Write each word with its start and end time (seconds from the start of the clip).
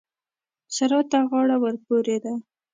سارا 0.75 0.99
ته 1.11 1.19
غاړه 1.29 1.55
ورپورې 1.63 2.17
ده. 2.23 2.33